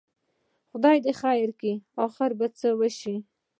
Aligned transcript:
خدای 0.69 0.97
دې 1.05 1.13
خیر 1.21 1.49
کړي، 1.59 1.73
اخر 2.05 2.31
به 2.39 2.47
څه 2.59 2.69
شي؟ 2.99 3.15